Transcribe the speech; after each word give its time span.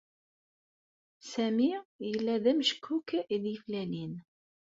Sami 1.31 1.71
yella 2.09 2.35
d 2.43 2.45
ameckuk 2.51 3.09
i 3.35 3.37
d-yeflalin. 3.43 4.13